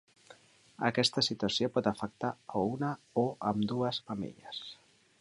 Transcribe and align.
Aquesta 0.89 1.23
situació 1.27 1.69
pot 1.77 1.91
afectar 1.93 2.33
a 2.57 2.65
una 2.73 2.91
o 3.25 3.29
ambdues 3.55 4.05
mamelles. 4.11 4.69